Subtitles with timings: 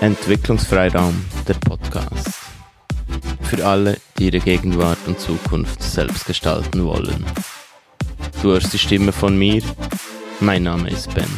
[0.00, 2.30] Entwicklungsfreiraum, der Podcast.
[3.42, 7.22] Für alle, die ihre Gegenwart und Zukunft selbst gestalten wollen.
[8.40, 9.62] Du hörst die Stimme von mir.
[10.40, 11.28] Mein Name ist Ben.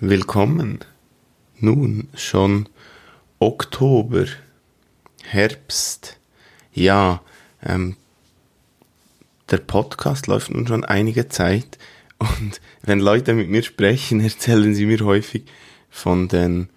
[0.00, 0.80] Willkommen.
[1.60, 2.68] Nun schon
[3.38, 4.26] Oktober,
[5.24, 6.18] Herbst.
[6.74, 7.22] Ja,
[7.64, 7.96] ähm,
[9.50, 11.78] der Podcast läuft nun schon einige Zeit
[12.18, 15.44] und wenn Leute mit mir sprechen, erzählen sie mir häufig
[15.90, 16.68] von den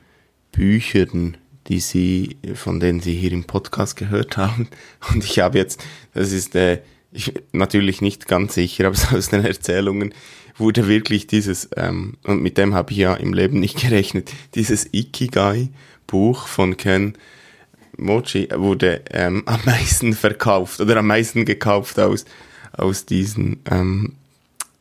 [0.51, 4.67] Büchern, die sie, von denen sie hier im Podcast gehört haben.
[5.11, 5.83] Und ich habe jetzt,
[6.13, 10.13] das ist äh, ich, natürlich nicht ganz sicher, aber aus den Erzählungen
[10.57, 14.93] wurde wirklich dieses, ähm, und mit dem habe ich ja im Leben nicht gerechnet, dieses
[14.93, 17.13] Ikigai-Buch von Ken
[17.97, 22.25] Mochi wurde ähm, am meisten verkauft oder am meisten gekauft aus,
[22.73, 24.15] aus diesen ähm,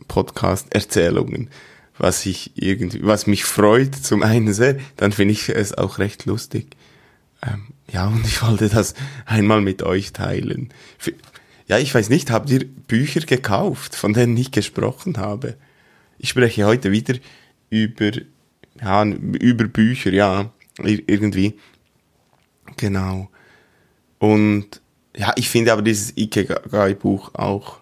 [0.09, 1.51] Podcast-Erzählungen,
[1.99, 6.27] was ich irgendwie, was mich freut zum einen sehr, dann finde ich es auch recht
[6.27, 6.77] lustig.
[7.43, 8.95] Ähm, ja, und ich wollte das
[9.27, 10.73] einmal mit euch teilen.
[11.67, 15.57] Ja, ich weiß nicht, habt ihr Bücher gekauft, von denen ich gesprochen habe?
[16.19, 17.15] Ich spreche heute wieder
[17.71, 18.11] über,
[18.81, 21.59] ja, über Bücher, ja, irgendwie.
[22.77, 23.31] Genau.
[24.19, 24.81] Und
[25.17, 27.79] ja, ich finde aber dieses Ikegai-Buch auch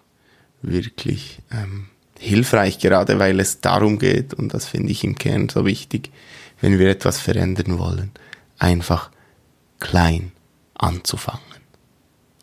[0.61, 1.87] wirklich ähm,
[2.19, 6.11] hilfreich, gerade weil es darum geht, und das finde ich im Kern so wichtig,
[6.61, 8.11] wenn wir etwas verändern wollen,
[8.57, 9.09] einfach
[9.79, 10.33] klein
[10.75, 11.41] anzufangen.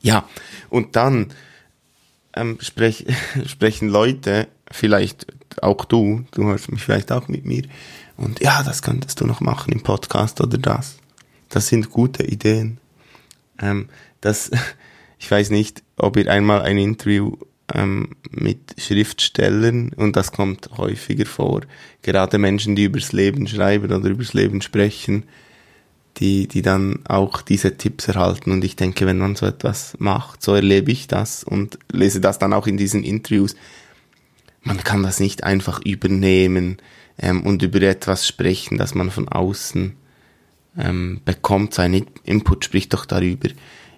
[0.01, 0.29] Ja,
[0.71, 1.33] und dann
[2.35, 3.07] ähm, sprech,
[3.47, 5.27] sprechen Leute, vielleicht
[5.63, 7.65] auch du, du hörst mich vielleicht auch mit mir,
[8.17, 10.97] und ja, das könntest du noch machen im Podcast oder das.
[11.51, 12.79] Das sind gute Ideen.
[13.61, 13.91] Ähm,
[14.23, 14.51] das,
[15.19, 17.37] ich weiß nicht, ob ihr einmal ein Interview
[17.75, 21.63] ähm, mit Schriftstellern und das kommt häufiger vor.
[22.03, 25.25] Gerade Menschen, die übers Leben schreiben oder übers Leben sprechen,
[26.19, 28.51] die, die dann auch diese Tipps erhalten.
[28.51, 32.39] Und ich denke, wenn man so etwas macht, so erlebe ich das und lese das
[32.39, 33.57] dann auch in diesen Interviews.
[34.63, 36.79] Man kann das nicht einfach übernehmen
[37.19, 39.95] ähm, und über etwas sprechen, das man von außen
[40.79, 41.75] ähm, bekommt.
[41.75, 43.49] Sein Input spricht doch darüber,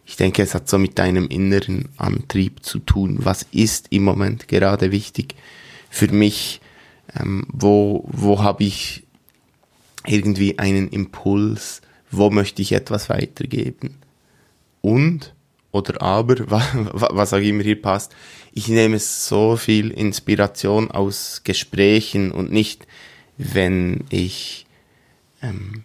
[0.09, 3.19] ich denke, es hat so mit deinem inneren Antrieb zu tun.
[3.21, 5.35] Was ist im Moment gerade wichtig
[5.91, 6.63] für mich?
[7.15, 9.05] Ähm, wo wo habe ich
[10.07, 11.83] irgendwie einen Impuls?
[12.11, 13.97] Wo möchte ich etwas weitergeben?
[14.81, 15.35] Und
[15.73, 18.17] oder aber, was auch immer hier passt,
[18.55, 22.87] ich nehme so viel Inspiration aus Gesprächen und nicht,
[23.37, 24.65] wenn ich
[25.43, 25.85] ähm,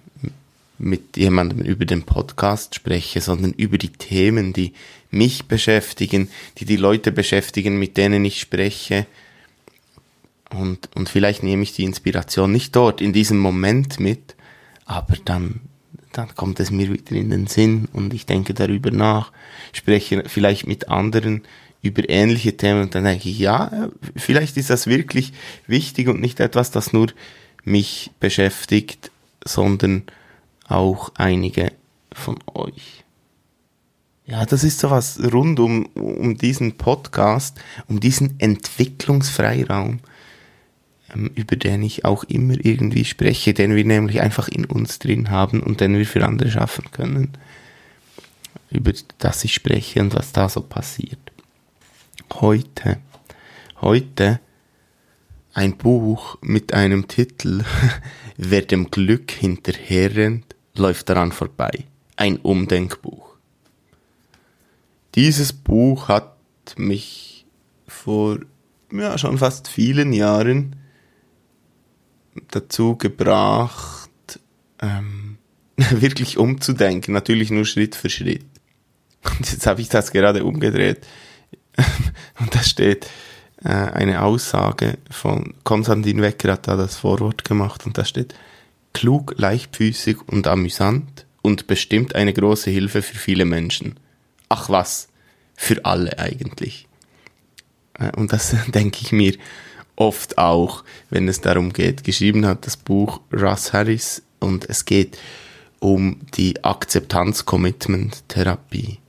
[0.84, 4.74] mit jemandem über den Podcast spreche, sondern über die Themen, die
[5.12, 9.06] mich beschäftigen, die die Leute beschäftigen, mit denen ich spreche.
[10.50, 14.36] Und, und vielleicht nehme ich die Inspiration nicht dort in diesem Moment mit,
[14.86, 15.62] aber dann,
[16.12, 19.32] dann kommt es mir wieder in den Sinn und ich denke darüber nach,
[19.72, 21.44] spreche vielleicht mit anderen
[21.82, 25.34] über ähnliche Themen und dann denke ich, ja, vielleicht ist das wirklich
[25.66, 27.08] wichtig und nicht etwas, das nur
[27.64, 29.12] mich beschäftigt,
[29.46, 30.04] sondern
[30.68, 31.72] auch einige
[32.12, 33.04] von euch.
[34.26, 40.00] Ja, das ist so was rund um, um diesen Podcast, um diesen Entwicklungsfreiraum,
[41.14, 45.30] ähm, über den ich auch immer irgendwie spreche, den wir nämlich einfach in uns drin
[45.30, 47.34] haben und den wir für andere schaffen können,
[48.70, 51.20] über das ich spreche und was da so passiert.
[52.34, 53.00] Heute,
[53.82, 54.40] heute
[55.54, 57.64] ein Buch mit einem Titel,
[58.38, 61.86] Wer dem Glück hinterherrennt, läuft daran vorbei.
[62.16, 63.36] Ein Umdenkbuch.
[65.16, 66.36] Dieses Buch hat
[66.78, 67.46] mich
[67.88, 68.40] vor
[68.92, 70.76] ja, schon fast vielen Jahren
[72.52, 74.10] dazu gebracht,
[74.82, 75.38] ähm,
[75.78, 77.14] wirklich umzudenken.
[77.14, 78.46] Natürlich nur Schritt für Schritt.
[79.24, 81.06] Und jetzt habe ich das gerade umgedreht.
[82.40, 83.08] Und da steht
[83.64, 88.36] äh, eine Aussage von Konstantin Wecker hat da das Vorwort gemacht und da steht,
[88.94, 94.00] klug, leichtfüßig und amüsant und bestimmt eine große Hilfe für viele Menschen.
[94.50, 95.08] Ach was,
[95.56, 96.88] für alle eigentlich.
[98.00, 99.36] Äh, und das denke ich mir
[99.96, 102.04] oft auch, wenn es darum geht.
[102.04, 105.18] Geschrieben hat das Buch Russ Harris und es geht
[105.80, 109.00] um die Akzeptanz-Commitment-Therapie.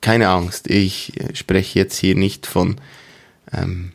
[0.00, 2.76] Keine Angst, ich äh, spreche jetzt hier nicht von
[3.52, 3.92] ähm,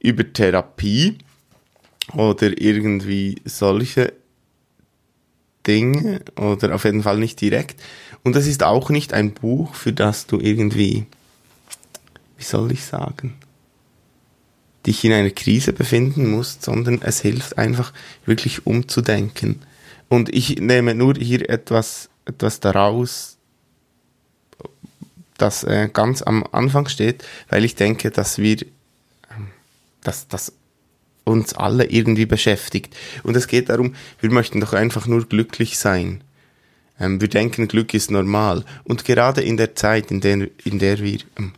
[0.00, 1.18] über Therapie,
[2.14, 4.12] oder irgendwie solche
[5.66, 7.80] Dinge oder auf jeden Fall nicht direkt.
[8.22, 11.06] Und das ist auch nicht ein Buch, für das du irgendwie,
[12.36, 13.34] wie soll ich sagen,
[14.86, 17.92] dich in einer Krise befinden musst, sondern es hilft einfach
[18.24, 19.60] wirklich umzudenken.
[20.08, 23.36] Und ich nehme nur hier etwas, etwas daraus,
[25.36, 29.48] das äh, ganz am Anfang steht, weil ich denke, dass wir, ähm,
[30.02, 30.52] dass das
[31.26, 32.96] uns alle irgendwie beschäftigt.
[33.22, 36.22] Und es geht darum, wir möchten doch einfach nur glücklich sein.
[36.98, 38.64] Ähm, wir denken, Glück ist normal.
[38.84, 41.52] Und gerade in der Zeit, in der, in der wir, ähm,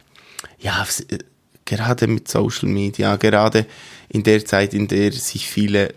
[0.58, 1.18] ja, äh,
[1.64, 3.66] gerade mit Social Media, gerade
[4.08, 5.94] in der Zeit, in der sich viele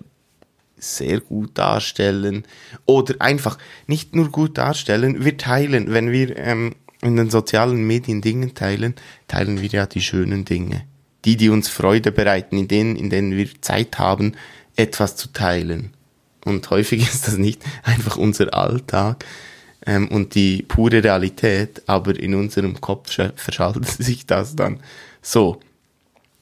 [0.77, 2.43] sehr gut darstellen
[2.85, 3.57] oder einfach
[3.87, 8.95] nicht nur gut darstellen, wir teilen, wenn wir ähm, in den sozialen Medien Dinge teilen,
[9.27, 10.83] teilen wir ja die schönen Dinge.
[11.25, 14.35] Die, die uns Freude bereiten, in denen, in denen wir Zeit haben,
[14.75, 15.93] etwas zu teilen.
[16.45, 19.25] Und häufig ist das nicht einfach unser Alltag
[19.85, 24.79] ähm, und die pure Realität, aber in unserem Kopf verschaltet sich das dann
[25.21, 25.59] so.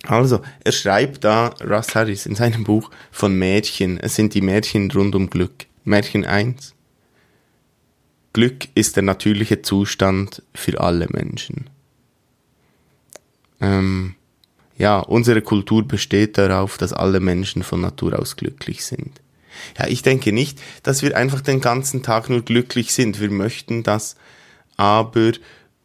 [0.03, 3.99] Also, er schreibt da, Russ Harris, in seinem Buch von Märchen.
[3.99, 5.65] Es sind die Märchen rund um Glück.
[5.83, 6.73] Märchen 1.
[8.31, 11.69] Glück ist der natürliche Zustand für alle Menschen.
[13.59, 14.15] Ähm,
[14.79, 19.21] ja, unsere Kultur besteht darauf, dass alle Menschen von Natur aus glücklich sind.
[19.77, 23.19] Ja, ich denke nicht, dass wir einfach den ganzen Tag nur glücklich sind.
[23.19, 24.15] Wir möchten das,
[24.77, 25.33] aber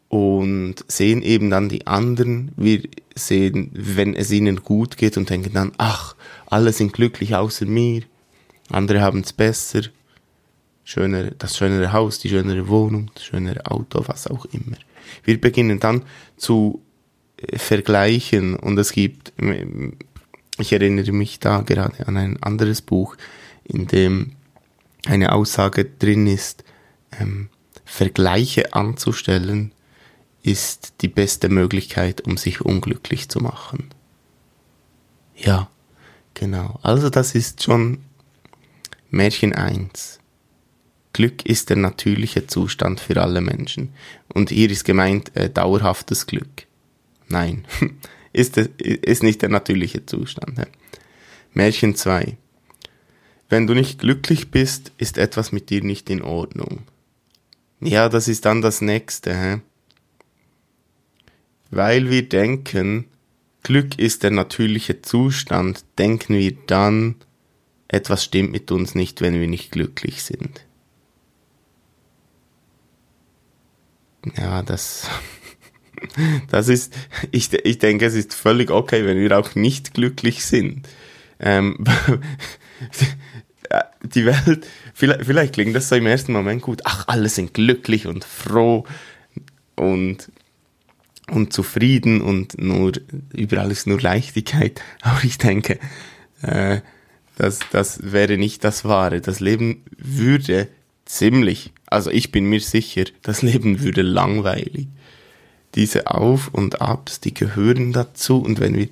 [0.09, 2.53] und sehen eben dann die anderen.
[2.57, 2.83] Wir
[3.17, 6.15] sehen, wenn es ihnen gut geht und denken dann, ach,
[6.47, 8.03] alle sind glücklich außer mir.
[8.71, 9.83] Andere haben es besser.
[10.85, 14.77] Schöner, das schönere Haus, die schönere Wohnung, das schönere Auto, was auch immer.
[15.25, 16.03] Wir beginnen dann
[16.37, 16.81] zu
[17.55, 19.33] vergleichen und es gibt,
[20.59, 23.17] ich erinnere mich da gerade an ein anderes Buch,
[23.65, 24.33] in dem
[25.07, 26.65] eine Aussage drin ist,
[27.19, 27.49] ähm,
[27.85, 29.73] Vergleiche anzustellen,
[30.43, 33.91] ist die beste Möglichkeit, um sich unglücklich zu machen.
[35.37, 35.69] Ja,
[36.35, 36.79] genau.
[36.83, 37.99] Also das ist schon
[39.11, 40.21] Märchen 1.
[41.13, 43.95] Glück ist der natürliche Zustand für alle Menschen.
[44.33, 46.67] Und hier ist gemeint äh, dauerhaftes Glück.
[47.29, 47.67] Nein,
[48.33, 50.61] ist, ist nicht der natürliche Zustand.
[51.53, 52.37] Märchen 2.
[53.49, 56.83] Wenn du nicht glücklich bist, ist etwas mit dir nicht in Ordnung.
[57.81, 59.37] Ja, das ist dann das nächste.
[59.37, 59.61] Hä?
[61.71, 63.07] Weil wir denken,
[63.63, 67.17] Glück ist der natürliche Zustand, denken wir dann,
[67.89, 70.67] etwas stimmt mit uns nicht, wenn wir nicht glücklich sind.
[74.37, 75.09] Ja, das,
[76.51, 76.95] das ist,
[77.31, 80.89] ich, ich denke, es ist völlig okay, wenn wir auch nicht glücklich sind.
[81.41, 81.79] Ähm,
[84.03, 88.07] die Welt, vielleicht, vielleicht klingt das so im ersten Moment gut, ach, alle sind glücklich
[88.07, 88.85] und froh
[89.77, 90.31] und,
[91.31, 92.93] und zufrieden und nur,
[93.33, 94.81] überall ist nur Leichtigkeit.
[95.01, 95.79] Aber ich denke,
[96.43, 96.81] äh,
[97.37, 99.21] das, das wäre nicht das Wahre.
[99.21, 100.69] Das Leben würde
[101.05, 104.87] ziemlich, also ich bin mir sicher, das Leben würde langweilig.
[105.75, 108.89] Diese Auf und Abs, die gehören dazu und wenn wir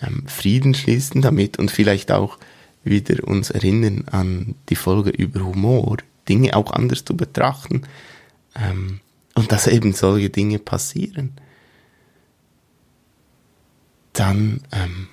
[0.00, 2.38] ähm, Frieden schließen damit und vielleicht auch
[2.84, 7.82] wieder uns erinnern an die Folge über Humor, Dinge auch anders zu betrachten
[8.54, 9.00] ähm,
[9.34, 11.32] und dass eben solche Dinge passieren,
[14.12, 15.08] dann ähm,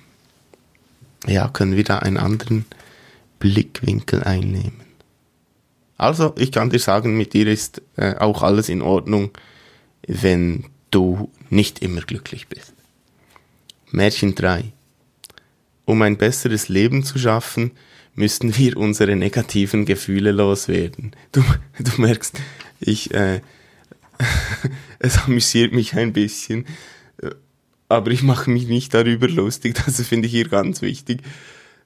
[1.26, 2.64] ja, können wir da einen anderen
[3.38, 4.80] Blickwinkel einnehmen.
[5.96, 9.30] Also, ich kann dir sagen, mit dir ist äh, auch alles in Ordnung,
[10.06, 12.74] wenn du nicht immer glücklich bist.
[13.90, 14.72] Märchen 3.
[15.84, 17.72] Um ein besseres Leben zu schaffen,
[18.14, 21.14] müssten wir unsere negativen Gefühle loswerden.
[21.32, 21.44] Du,
[21.78, 22.38] du merkst,
[22.80, 23.40] ich, äh,
[24.98, 26.66] es amüsiert mich ein bisschen,
[27.88, 31.22] aber ich mache mich nicht darüber lustig, das finde ich hier ganz wichtig,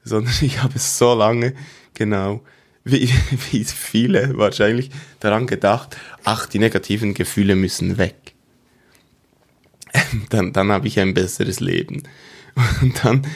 [0.05, 1.55] sondern ich habe so lange,
[1.95, 2.43] genau,
[2.85, 3.09] wie,
[3.50, 8.35] wie viele wahrscheinlich daran gedacht, ach, die negativen Gefühle müssen weg.
[10.30, 12.02] Dann, dann habe ich ein besseres Leben.
[12.83, 13.26] Und dann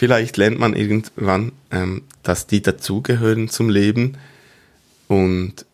[0.00, 4.16] Vielleicht lernt man irgendwann, ähm, dass die dazugehören zum Leben
[5.08, 5.66] und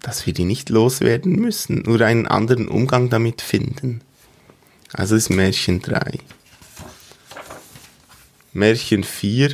[0.00, 4.02] dass wir die nicht loswerden müssen, nur einen anderen Umgang damit finden.
[4.92, 6.18] Also ist Märchen 3.
[8.52, 9.52] Märchen 4.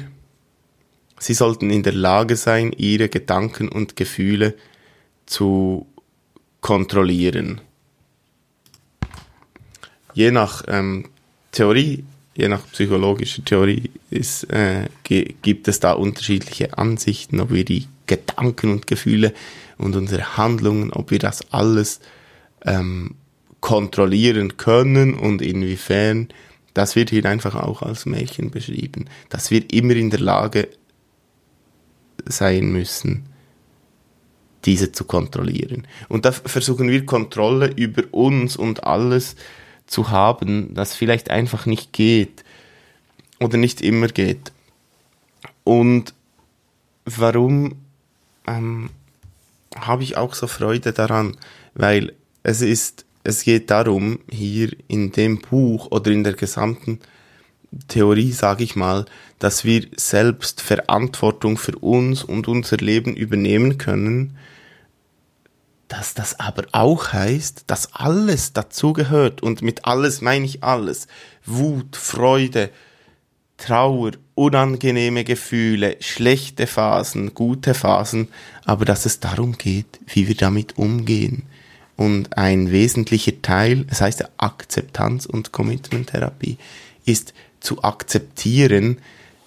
[1.20, 4.54] Sie sollten in der Lage sein, ihre Gedanken und Gefühle
[5.26, 5.86] zu
[6.60, 7.60] kontrollieren.
[10.18, 11.04] Je nach ähm,
[11.52, 12.02] Theorie
[12.34, 18.72] je nach psychologischer Theorie ist, äh, gibt es da unterschiedliche Ansichten, ob wir die Gedanken
[18.72, 19.32] und Gefühle
[19.76, 22.00] und unsere Handlungen, ob wir das alles
[22.64, 23.14] ähm,
[23.60, 26.28] kontrollieren können und inwiefern
[26.74, 30.68] das wird hier einfach auch als Märchen beschrieben, dass wir immer in der Lage
[32.24, 33.26] sein müssen,
[34.64, 35.86] diese zu kontrollieren.
[36.08, 39.36] Und da versuchen wir Kontrolle über uns und alles
[39.88, 42.44] zu haben, das vielleicht einfach nicht geht
[43.40, 44.52] oder nicht immer geht.
[45.64, 46.14] Und
[47.04, 47.76] warum
[48.46, 48.90] ähm,
[49.76, 51.36] habe ich auch so Freude daran?
[51.74, 57.00] Weil es ist, es geht darum, hier in dem Buch oder in der gesamten
[57.88, 59.04] Theorie, sage ich mal,
[59.38, 64.36] dass wir selbst Verantwortung für uns und unser Leben übernehmen können,
[65.88, 71.08] dass das aber auch heißt, dass alles dazugehört und mit alles meine ich alles.
[71.46, 72.70] Wut, Freude,
[73.56, 78.28] Trauer, unangenehme Gefühle, schlechte Phasen, gute Phasen,
[78.64, 81.44] aber dass es darum geht, wie wir damit umgehen.
[81.96, 86.58] Und ein wesentlicher Teil, es heißt ja Akzeptanz und Commitment-Therapie,
[87.04, 88.98] ist zu akzeptieren,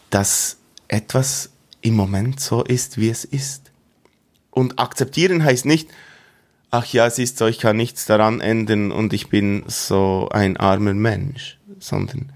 [0.09, 0.57] dass
[0.89, 3.71] etwas im Moment so ist, wie es ist.
[4.49, 5.87] Und akzeptieren heißt nicht,
[6.71, 10.57] ach ja, es ist so, ich kann nichts daran ändern und ich bin so ein
[10.57, 12.31] armer Mensch, sondern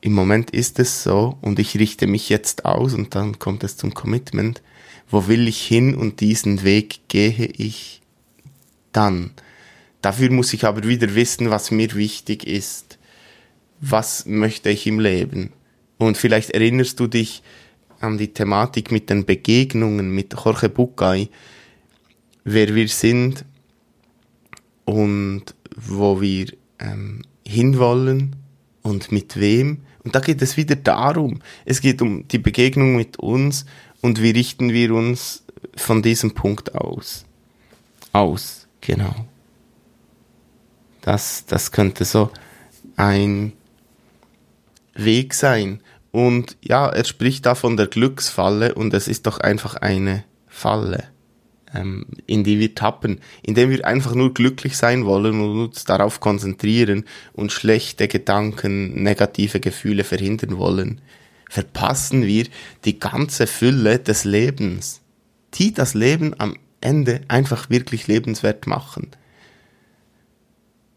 [0.00, 3.76] im Moment ist es so und ich richte mich jetzt aus und dann kommt es
[3.76, 4.60] zum Commitment.
[5.08, 8.02] Wo will ich hin und diesen Weg gehe ich
[8.90, 9.30] dann?
[10.00, 12.98] Dafür muss ich aber wieder wissen, was mir wichtig ist.
[13.80, 15.52] Was möchte ich im Leben?
[15.98, 17.42] Und vielleicht erinnerst du dich
[18.00, 21.28] an die Thematik mit den Begegnungen mit Jorge Bucay,
[22.44, 23.44] wer wir sind
[24.84, 25.44] und
[25.76, 28.36] wo wir ähm, hinwollen
[28.82, 33.18] und mit wem und da geht es wieder darum, es geht um die Begegnung mit
[33.18, 33.66] uns
[34.00, 35.44] und wie richten wir uns
[35.76, 37.24] von diesem Punkt aus.
[38.12, 39.14] Aus, genau.
[41.02, 42.30] Das, das könnte so
[42.96, 43.52] ein
[44.94, 45.80] Weg sein.
[46.10, 51.04] Und ja, er spricht da von der Glücksfalle und es ist doch einfach eine Falle
[51.74, 56.20] ähm, in die wir tappen, indem wir einfach nur glücklich sein wollen und uns darauf
[56.20, 61.00] konzentrieren und schlechte Gedanken, negative Gefühle verhindern wollen,
[61.48, 62.46] verpassen wir
[62.84, 65.00] die ganze Fülle des Lebens,
[65.54, 69.10] die das Leben am Ende einfach wirklich lebenswert machen.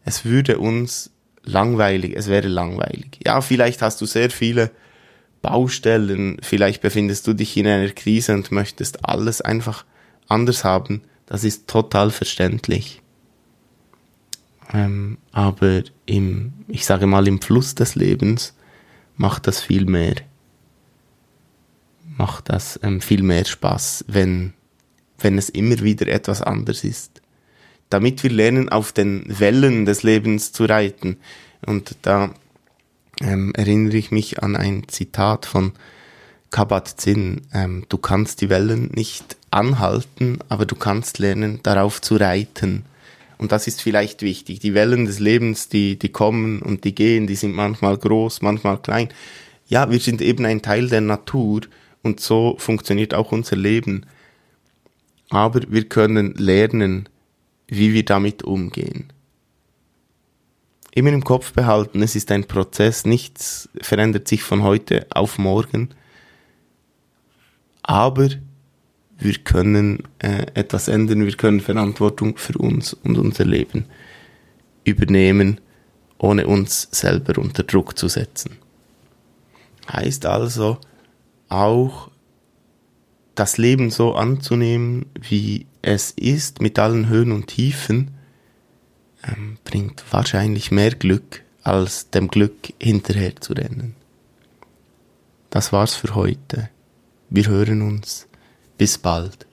[0.04, 1.10] Es würde uns
[1.42, 3.18] langweilig, es wäre langweilig.
[3.24, 4.70] Ja, vielleicht hast du sehr viele
[5.42, 9.84] Baustellen, vielleicht befindest du dich in einer Krise und möchtest alles einfach
[10.28, 13.02] anders haben, das ist total verständlich.
[14.72, 18.54] Ähm, aber im, ich sage mal, im Fluss des Lebens
[19.16, 20.16] macht das viel mehr.
[22.16, 24.54] Macht das ähm, viel mehr Spaß, wenn,
[25.18, 27.22] wenn es immer wieder etwas anders ist.
[27.90, 31.18] Damit wir lernen, auf den Wellen des Lebens zu reiten.
[31.64, 32.34] Und da
[33.20, 35.72] ähm, erinnere ich mich an ein Zitat von
[36.50, 37.42] Kabat-Zinn.
[37.52, 42.84] Ähm, du kannst die Wellen nicht anhalten, aber du kannst lernen, darauf zu reiten.
[43.38, 44.60] Und das ist vielleicht wichtig.
[44.60, 48.78] Die Wellen des Lebens, die, die kommen und die gehen, die sind manchmal groß, manchmal
[48.78, 49.08] klein.
[49.66, 51.62] Ja, wir sind eben ein Teil der Natur
[52.02, 54.06] und so funktioniert auch unser Leben.
[55.30, 57.08] Aber wir können lernen,
[57.66, 59.12] wie wir damit umgehen.
[60.92, 65.90] Immer im Kopf behalten, es ist ein Prozess, nichts verändert sich von heute auf morgen.
[67.82, 68.28] Aber
[69.18, 73.86] wir können äh, etwas ändern, wir können Verantwortung für uns und unser Leben
[74.84, 75.60] übernehmen,
[76.18, 78.58] ohne uns selber unter Druck zu setzen.
[79.90, 80.78] Heißt also
[81.48, 82.10] auch
[83.34, 88.12] das Leben so anzunehmen, wie es ist, mit allen Höhen und Tiefen,
[89.22, 93.94] ähm, bringt wahrscheinlich mehr Glück, als dem Glück hinterher zu rennen.
[95.50, 96.70] Das war's für heute.
[97.28, 98.26] Wir hören uns.
[98.78, 99.46] Bis bald.